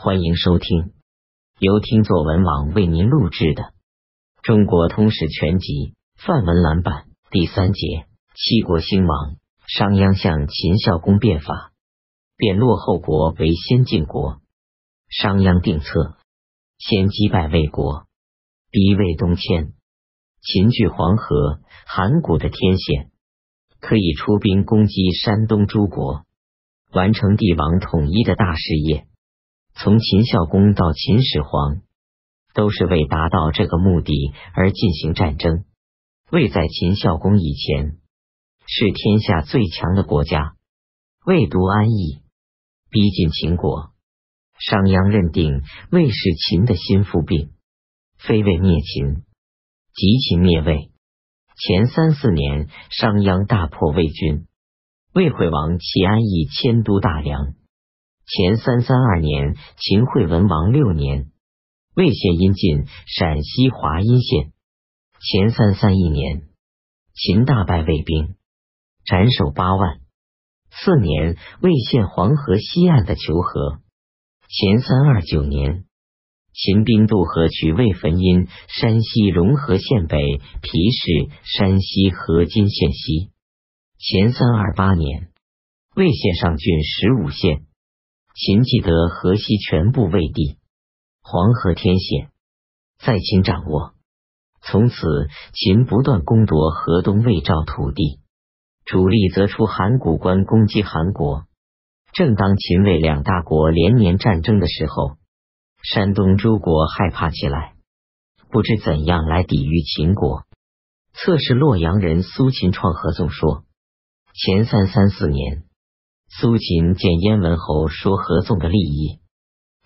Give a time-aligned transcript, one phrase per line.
[0.00, 0.92] 欢迎收听
[1.58, 3.62] 由听作文网为您录制的
[4.44, 5.66] 《中国通史全集》
[6.24, 11.72] 范文蓝版第三节：七国兴亡，商鞅向秦孝公变法，
[12.36, 14.40] 变落后国为先进国。
[15.08, 16.16] 商鞅定策，
[16.78, 18.06] 先击败魏国，
[18.70, 19.72] 逼魏东迁。
[20.40, 23.10] 秦据黄河、函谷的天险，
[23.80, 26.24] 可以出兵攻击山东诸国，
[26.92, 29.08] 完成帝王统一的大事业。
[29.80, 31.82] 从秦孝公到秦始皇，
[32.52, 35.64] 都是为达到这个目的而进行战争。
[36.32, 37.98] 魏在秦孝公以前
[38.66, 40.56] 是天下最强的国家，
[41.24, 42.22] 魏独安邑，
[42.90, 43.92] 逼近秦国。
[44.58, 47.52] 商鞅认定魏是秦的心腹病，
[48.18, 49.22] 非魏灭秦，
[49.94, 50.90] 即秦灭魏。
[51.56, 54.48] 前三四年，商鞅大破魏军，
[55.14, 57.54] 魏惠王齐安邑迁都大梁。
[58.30, 61.30] 前三三二年，秦惠文王六年，
[61.96, 64.52] 魏献阴晋陕西华阴县。
[65.18, 66.42] 前三三一年，
[67.14, 68.36] 秦大败魏兵，
[69.06, 70.00] 斩首八万。
[70.70, 73.80] 次年，魏县黄河西岸的求和。
[74.46, 75.86] 前三二九年，
[76.52, 80.18] 秦兵渡河取魏汾阴山西融合县北，
[80.60, 83.30] 皮氏山西河津县西。
[83.98, 85.30] 前三二八年，
[85.96, 87.64] 魏县上郡十五县。
[88.40, 90.58] 秦既得河西全部魏地，
[91.22, 92.30] 黄河天险
[92.96, 93.94] 在秦掌握。
[94.62, 94.94] 从此，
[95.54, 98.20] 秦不断攻夺河东魏赵土地，
[98.84, 101.46] 主力则出函谷关攻击韩国。
[102.12, 105.16] 正当秦魏两大国连年战争的时候，
[105.82, 107.74] 山东诸国害怕起来，
[108.52, 110.44] 不知怎样来抵御秦国。
[111.12, 113.64] 测试洛阳人苏秦创合纵说：
[114.32, 115.64] 前三三四年。
[116.30, 119.18] 苏秦见燕文侯说合纵的利益，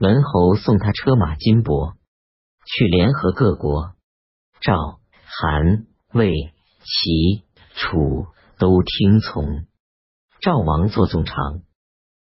[0.00, 1.94] 文侯送他车马金帛，
[2.66, 3.92] 去联合各国，
[4.62, 6.32] 赵、韩、魏、
[6.80, 8.26] 齐、楚
[8.58, 9.66] 都听从。
[10.40, 11.36] 赵王做纵长，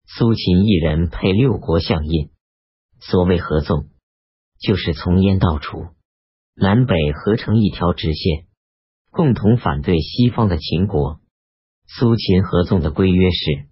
[0.04, 2.30] 苏秦一人配六国相印。
[3.00, 3.86] 所谓合纵，
[4.58, 5.86] 就是从燕到楚，
[6.56, 8.46] 南北合成一条直线，
[9.10, 11.20] 共同反对西方的秦国。
[11.86, 13.67] 苏秦合纵的规约是。